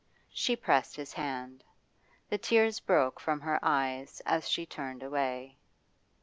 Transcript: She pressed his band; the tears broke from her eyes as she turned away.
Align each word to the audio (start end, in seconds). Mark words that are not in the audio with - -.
She 0.31 0.55
pressed 0.55 0.95
his 0.95 1.13
band; 1.13 1.63
the 2.27 2.39
tears 2.39 2.79
broke 2.79 3.19
from 3.19 3.39
her 3.41 3.59
eyes 3.61 4.19
as 4.25 4.49
she 4.49 4.65
turned 4.65 5.03
away. 5.03 5.59